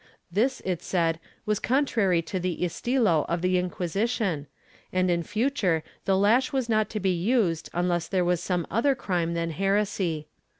[0.31, 4.47] This, it said, was contrary to the estilo of the Inquisition,
[4.91, 8.95] and in future the lash was not to be used unless there was some other
[8.95, 10.27] crime than heresy.